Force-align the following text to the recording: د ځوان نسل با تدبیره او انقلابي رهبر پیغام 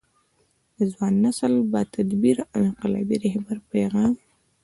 د 0.77 0.77
ځوان 0.91 1.13
نسل 1.25 1.53
با 1.71 1.81
تدبیره 1.95 2.43
او 2.53 2.61
انقلابي 2.69 3.15
رهبر 3.25 3.57
پیغام 3.71 4.13